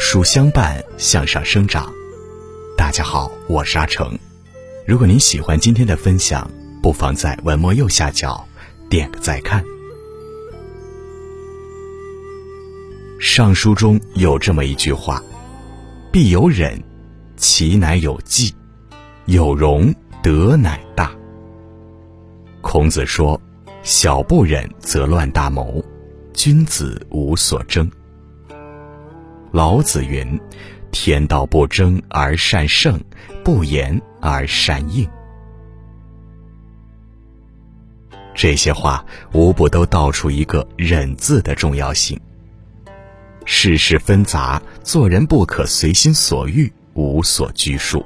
[0.00, 1.92] 书相伴，向上生长。
[2.76, 4.16] 大家好，我是阿成。
[4.86, 6.48] 如果您喜欢今天的分享，
[6.80, 8.46] 不妨在文末右下角
[8.88, 9.62] 点个再看。
[13.18, 15.20] 尚书中有这么一句话
[16.12, 16.80] ：“必有忍，
[17.36, 18.54] 其乃有继；
[19.26, 19.92] 有容，
[20.22, 21.12] 德乃大。”
[22.62, 23.38] 孔子说
[23.82, 25.84] ：“小不忍则乱大谋，
[26.32, 27.90] 君子无所争。”
[29.52, 30.38] 老子云
[30.92, 33.00] ：“天道不争而善胜，
[33.44, 35.08] 不言而善应。”
[38.34, 42.18] 这些话无不都道出一个“忍”字的重要性。
[43.44, 48.04] 世事纷杂，做人不可随心所欲，无所拘束。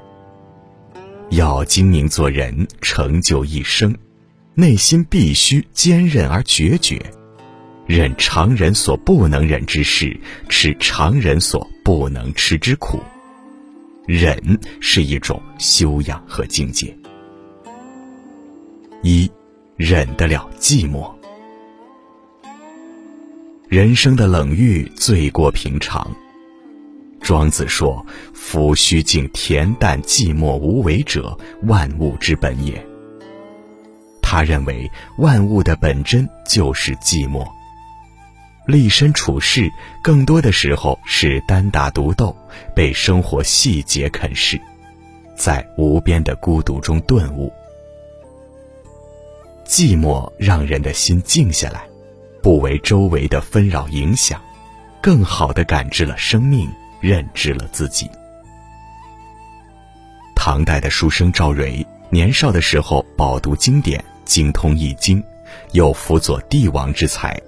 [1.30, 3.94] 要精明做人，成就一生，
[4.54, 7.02] 内心必须坚韧而决绝。
[7.86, 13.00] 忍常人所不能忍之事，吃常人所不能吃之苦。
[14.06, 14.36] 忍
[14.80, 16.96] 是一种修养和境界。
[19.02, 19.30] 一，
[19.76, 21.12] 忍得了寂寞。
[23.68, 26.08] 人生的冷遇最过平常。
[27.20, 32.84] 庄子说：“夫虚静恬淡寂寞无为者，万物之本也。”
[34.20, 37.46] 他认为万物的本真就是寂寞。
[38.66, 39.70] 立身处世，
[40.02, 42.34] 更多的时候是单打独斗，
[42.74, 44.60] 被生活细节啃噬，
[45.36, 47.52] 在无边的孤独中顿悟。
[49.66, 51.82] 寂寞让人的心静下来，
[52.42, 54.40] 不为周围的纷扰影响，
[55.00, 58.08] 更好的感知了生命，认知了自己。
[60.36, 65.22] 唐代的书生赵蕊，年少的时候饱读经典，精通易经，
[65.70, 67.40] 有辅佐帝王之才。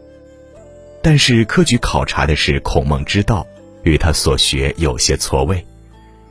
[1.05, 3.47] 但是科举考察的是孔孟之道，
[3.83, 5.63] 与他所学有些错位，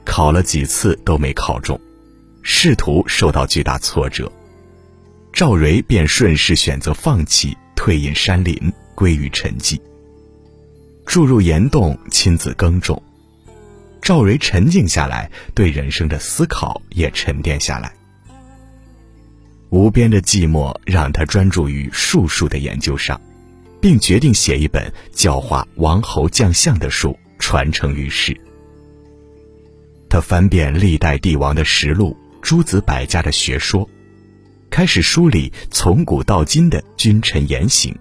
[0.04, 1.80] 考了几次都没考中，
[2.42, 4.32] 仕途受到巨大挫折，
[5.32, 9.80] 赵蕊便顺势选择放弃，退隐山林，归于沉寂。
[11.06, 13.00] 住入岩洞，亲自耕种，
[14.02, 17.94] 赵蕊沉静下来，对人生的思考也沉淀下来。
[19.70, 23.22] 无边的寂寞让他专注于术数的研究上。
[23.84, 28.34] 并决定写一本教化王侯将相的书，传承于世。
[30.10, 33.86] 他翻遍历代帝王的实录、诸子百家的学说，
[34.70, 37.94] 开始梳理从古到今的君臣言行。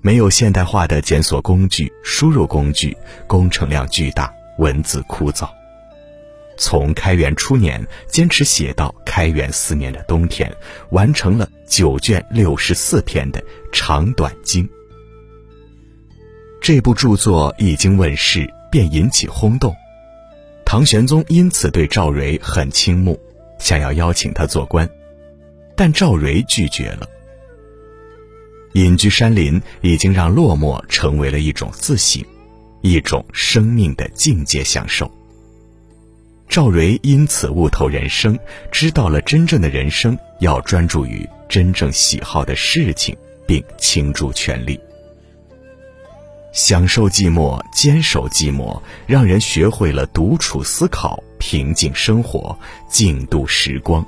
[0.00, 5.46] 没有现代化的检索工具、输入工具，工程量巨大，文字枯燥。
[6.58, 10.54] 从开元初年坚持写到开元四年的冬天，
[10.90, 13.42] 完成了九卷六十四篇的
[13.72, 14.68] 长短经。
[16.60, 19.74] 这部著作一经问世，便引起轰动。
[20.64, 23.18] 唐玄宗因此对赵蕊很倾慕，
[23.58, 24.86] 想要邀请他做官，
[25.76, 27.08] 但赵蕊拒绝了。
[28.72, 32.22] 隐居山林，已经让落寞成为了一种自省，
[32.82, 35.10] 一种生命的境界享受。
[36.48, 38.38] 赵蕊因此悟透人生，
[38.72, 43.16] 知道了真正的人生要专注于真正喜好的事情，
[43.46, 44.80] 并倾注全力。
[46.52, 52.58] 享受寂寞，坚守寂寞，让人学会了独处思考、平静生活、
[52.88, 54.04] 静度时光，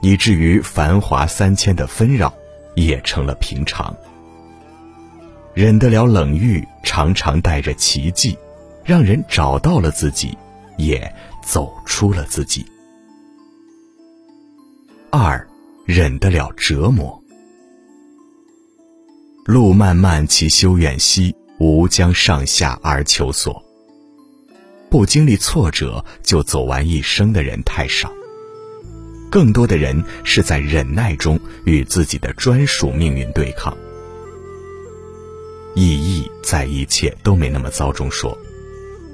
[0.00, 2.32] 以至于繁华三千的纷扰
[2.76, 3.94] 也成了平常。
[5.54, 8.38] 忍得了冷遇，常常带着奇迹，
[8.84, 10.38] 让人找到了自己。
[10.76, 11.14] 也
[11.44, 12.64] 走出了自己。
[15.10, 15.46] 二，
[15.84, 17.22] 忍得了折磨。
[19.44, 23.64] 路漫漫其修远兮，吾将上下而求索。
[24.90, 28.12] 不经历挫折就走完一生的人太少，
[29.30, 33.76] 更多的人是在忍耐中与自己的专属命运对抗。
[35.74, 38.36] 意义在一切都没那么糟中说。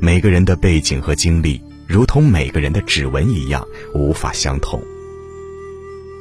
[0.04, 3.64] 每个人的背景和经历，如同每个人的指纹一样，
[3.94, 4.82] 无法相同。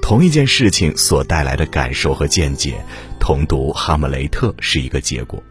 [0.03, 2.79] 同一件事情所带来的感受和见解，
[3.19, 5.41] 同读《哈姆雷特》是一个结果。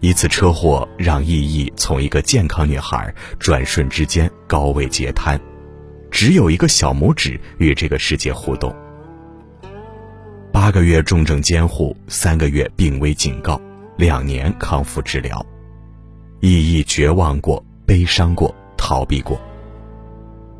[0.00, 5.40] 一次车祸让意义从一个健康女孩转瞬之间高位截瘫，
[6.10, 8.76] 只有一个小拇指与这个世界互动。
[10.52, 13.58] 八个月重症监护，三个月病危警告，
[13.96, 15.42] 两年康复治疗。
[16.40, 19.40] 意义绝望过，悲伤过，逃避过。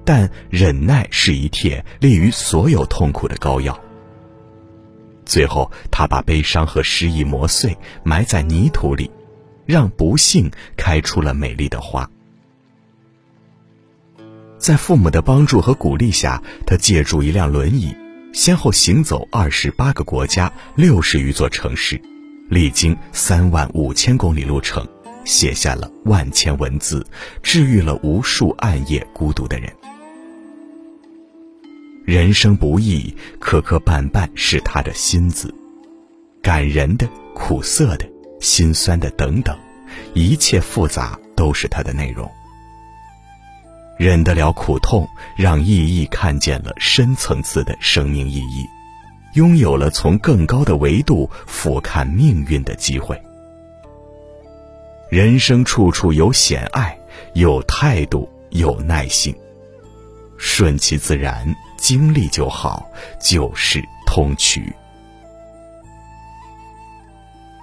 [0.04, 3.78] 但忍耐是一帖利于所有痛苦的膏药。
[5.24, 9.10] 最后，他把悲伤和失意磨碎，埋在泥土里，
[9.64, 12.08] 让不幸开出了美丽的花。
[14.58, 17.94] 在父母的帮助和鼓励下，他借助一辆轮椅，
[18.32, 22.00] 先后行走二十八个国家、六十余座城市，
[22.48, 24.86] 历经三万五千公里路程，
[25.26, 27.04] 写下了万千文字，
[27.42, 29.70] 治愈了无数暗夜孤独的人。
[32.06, 35.52] 人生不易，磕磕绊绊是他的心字，
[36.40, 38.08] 感人的、苦涩的、
[38.40, 39.58] 心酸的等等，
[40.14, 42.30] 一切复杂都是他的内容。
[43.98, 48.64] 忍得了苦痛，让意义看见了深层次的生命意义，
[49.34, 53.20] 拥有了从更高的维度俯瞰命运的机会。
[55.08, 56.98] 人生处处有险隘，
[57.34, 59.34] 有态度，有耐性，
[60.36, 61.54] 顺其自然。
[61.78, 64.72] 经历就好，旧事通衢。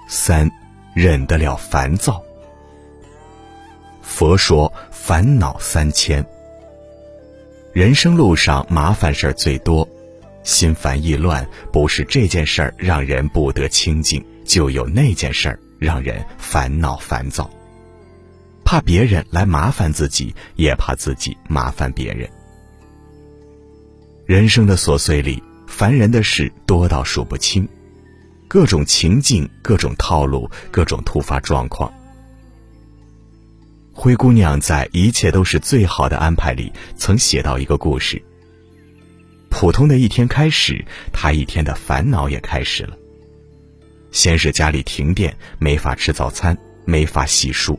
[0.08, 0.50] 三，
[0.94, 2.22] 忍得了烦躁。
[4.00, 6.24] 佛说烦恼三千。
[7.72, 9.86] 人生路上麻烦事儿最多，
[10.44, 17.48] 心烦意乱，不是这件事儿让人不得清净，就有那件事儿让人烦恼烦躁。
[18.64, 22.28] 怕别人来麻烦自己，也怕自己麻烦别人。
[24.26, 27.68] 人生的琐碎里，烦人的事多到数不清，
[28.48, 31.92] 各种情境、各种套路、各种突发状况。
[33.92, 38.20] 灰姑娘在《一切都是最好的安排》里曾写到一个故事：
[39.50, 42.96] 普通的一天开始，她一天的烦恼也开始了。
[44.14, 47.76] 先是家里停电，没法吃早餐，没法洗漱；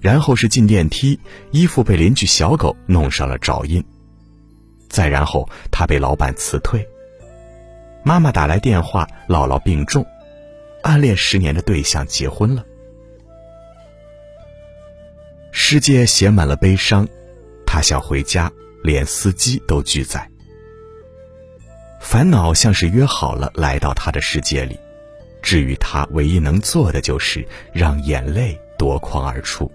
[0.00, 1.20] 然后是进电梯，
[1.50, 3.84] 衣服被邻居小狗弄上了爪印。
[4.88, 6.88] 再然后，他被老板辞退。
[8.02, 10.06] 妈妈打来电话，姥姥病重，
[10.82, 12.64] 暗恋十年的对象结婚了。
[15.52, 17.06] 世界写满了悲伤，
[17.66, 18.50] 他想回家，
[18.82, 20.26] 连司机都拒载。
[22.00, 24.78] 烦恼像是约好了来到他的世界里，
[25.42, 29.70] 至于他唯一能做的就是让眼泪夺眶而出。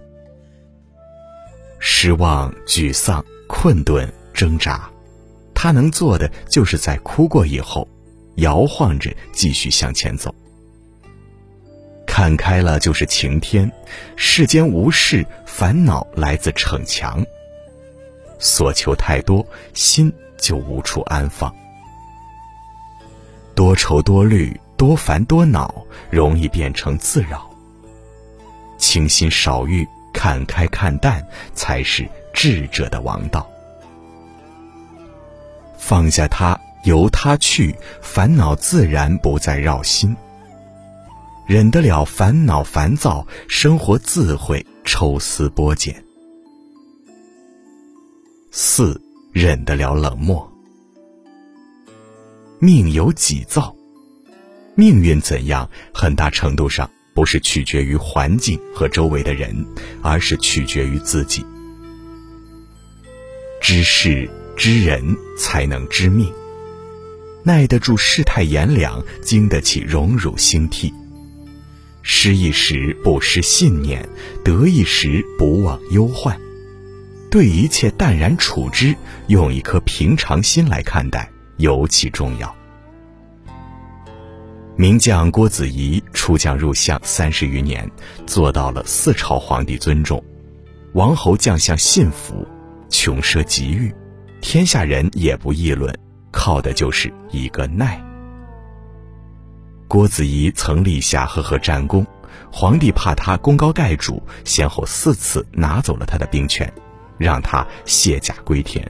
[1.78, 4.90] 失望、沮丧、困顿、挣扎。
[5.54, 7.86] 他能做的，就是在哭过以后，
[8.36, 10.34] 摇晃着继续向前走。
[12.06, 13.70] 看开了就是晴天，
[14.16, 17.24] 世间无事，烦恼来自逞强。
[18.38, 19.44] 所求太多，
[19.74, 21.52] 心就无处安放。
[23.54, 27.50] 多愁多虑，多烦多恼，容易变成自扰。
[28.78, 33.46] 清心少欲，看开看淡，才是智者的王道。
[35.76, 40.16] 放下它，由它去，烦恼自然不再绕心。
[41.46, 46.04] 忍得了烦恼烦躁，生活自会抽丝剥茧。
[48.52, 49.00] 四，
[49.32, 50.48] 忍得了冷漠。
[52.60, 53.74] 命由己造，
[54.78, 59.66] 命运怎样，很大程度上不是取决于环境和周围的人，
[60.02, 61.44] 而是取决于自己。
[63.60, 64.30] 知事。
[64.56, 66.32] 知人才能知命，
[67.44, 70.92] 耐得住世态炎凉，经得起荣辱兴替。
[72.02, 74.08] 失意时不失信念，
[74.44, 76.36] 得意时不忘忧患，
[77.30, 78.96] 对一切淡然处之，
[79.28, 82.57] 用一颗平常心来看待，尤其重要。
[84.78, 87.90] 名将郭子仪出将入相三十余年，
[88.28, 90.22] 做到了四朝皇帝尊重，
[90.92, 92.46] 王侯将相信服，
[92.88, 93.92] 穷奢极欲。
[94.40, 95.92] 天下人也不议论，
[96.30, 98.00] 靠的就是一个耐。
[99.88, 102.06] 郭子仪曾立下赫赫战功，
[102.48, 106.72] 皇帝怕他功高盖主，先后四次拿走了他的兵权，
[107.18, 108.88] 让他卸甲归田。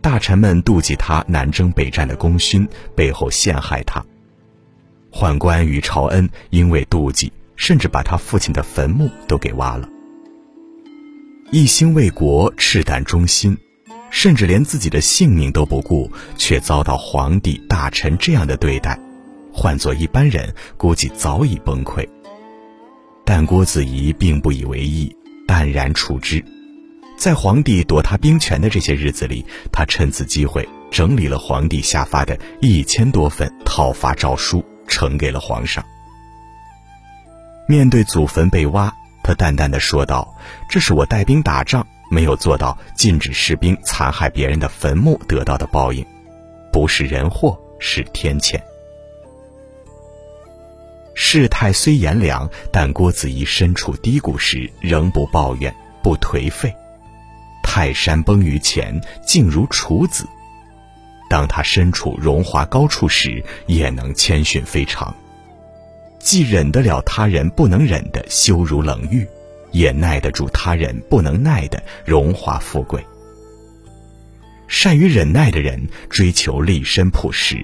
[0.00, 4.00] 大臣们妒忌他南征北战的功勋，背后陷害他。
[5.12, 9.88] 宦官与朝恩因为妒忌，甚至把他父亲的坟墓都给挖了。
[11.50, 13.56] 一心为国，赤胆忠心。
[14.10, 18.98] 甚至连自己的性命都不顾，却遭到皇帝大臣这样的对待，
[19.52, 22.08] 换做一般人估计早已崩溃。
[23.22, 25.14] 但郭子仪并不以为意，
[25.46, 26.42] 淡然处之。
[27.18, 35.84] 在皇帝夺他兵权的这些日子里，他趁此机会整理了皇帝下发的一千多份讨伐诏书，呈给了皇上。
[37.68, 38.92] 面对祖坟被挖，
[39.22, 40.34] 他淡淡的说道
[40.68, 46.02] ：“这是我带兵打仗。”没有做到禁止士兵残害别人的坟墓得到的报应，
[46.72, 48.58] 不是人祸，是天谴。
[51.14, 55.70] 世态虽炎凉，但郭子仪身处低谷时仍不抱怨、
[56.02, 56.74] 不颓废。
[57.62, 60.24] 泰山崩于前，静如处子；
[61.28, 65.14] 当他身处荣华高处时，也能谦逊非常。
[66.18, 69.26] 既忍得了他人不能忍的羞辱冷遇，
[69.70, 73.04] 也耐得住他人不能耐的荣华富贵。
[74.66, 77.56] 善于忍耐的人，追求立身朴实。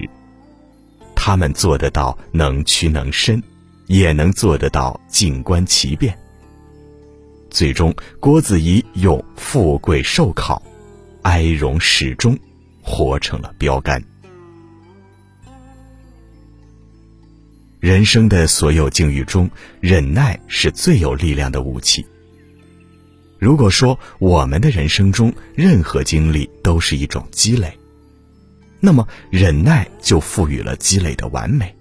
[1.15, 3.41] 他们做得到能屈能伸，
[3.87, 6.17] 也能做得到静观其变。
[7.49, 10.61] 最终，郭子仪用富贵受考，
[11.21, 12.37] 哀荣始终，
[12.85, 14.01] 活成了标杆。
[17.79, 19.49] 人生的所有境遇中，
[19.81, 22.05] 忍耐是最有力量的武器。
[23.37, 27.77] 如果说我们的人生中任何经历都是一种积累。
[28.79, 31.75] 那么，忍耐就赋予了积累的完美。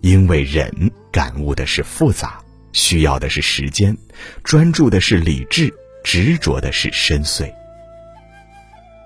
[0.00, 2.40] 因为忍感悟的是复杂，
[2.72, 3.96] 需要的是时间，
[4.44, 5.72] 专注的是理智，
[6.04, 7.52] 执着的是深邃。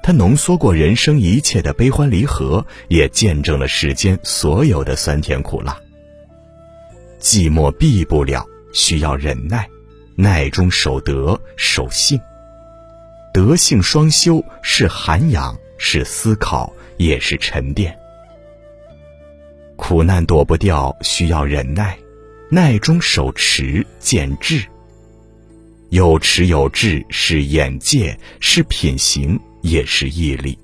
[0.02, 5.78] 它浓缩过人生一切的悲欢离合，也见证了世间所有的酸甜苦辣。
[7.20, 9.68] 寂寞避不了，需要忍耐，
[10.16, 12.20] 耐中守德，守性。
[13.32, 15.56] 德性双修是涵养。
[15.84, 17.98] 是思考，也是沉淀。
[19.74, 21.96] 苦难躲不掉，需要忍耐；
[22.48, 24.64] 耐中守持，见智。
[25.88, 30.58] 有持有智，是眼界，是品行，也是毅力。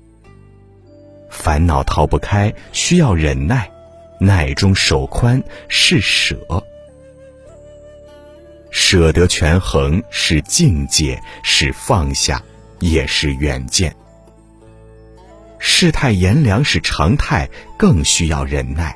[1.29, 3.69] 烦恼逃不开，需要忍耐；
[4.19, 6.37] 耐中守宽，是舍。
[8.71, 12.43] 舍得权衡，是境界，是放下，
[12.79, 13.95] 也是远见。
[15.57, 18.95] 世态炎凉是常态，更需要忍耐，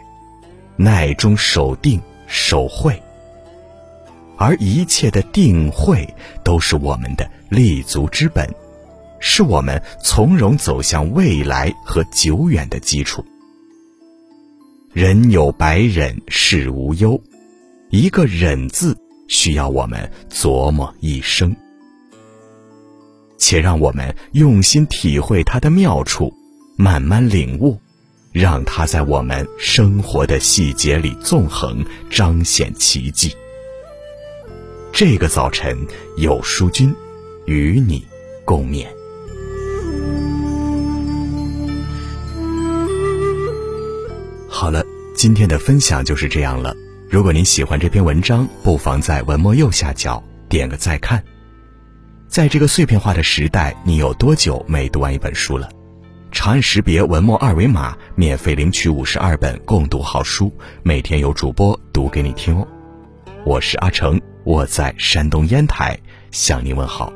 [0.75, 3.01] 耐中守定、守慧。
[4.37, 6.07] 而一切的定慧，
[6.43, 8.49] 都是我们的立足之本，
[9.25, 13.23] 是我们从容走向未来和久远的基础。
[14.91, 17.19] 人有百忍，事无忧。
[17.89, 18.97] 一个忍字，
[19.29, 21.55] 需要我们琢磨一生。
[23.37, 26.31] 且让我们用心体会它的妙处。
[26.75, 27.79] 慢慢领悟，
[28.33, 33.33] 让它在我们生活的细节里纵横，彰显奇迹。
[34.91, 35.77] 这个早晨，
[36.17, 36.93] 有书君
[37.45, 38.03] 与你
[38.43, 38.87] 共勉。
[44.63, 44.81] 好了，
[45.13, 46.73] 今天的分享就是这样了。
[47.09, 51.21] 如果您喜欢这篇文章，不妨在文末右下角点个再看。
[52.29, 55.69] 在这个碎片化的时代，你有多久没读完一本书了？
[56.31, 60.49] 长按识别文末二维码，免费领取五十二本共读好书，
[60.81, 62.65] 每天有主播读给你听哦。
[63.43, 65.99] 我是阿成，我在山东烟台
[66.31, 67.11] 向您问好。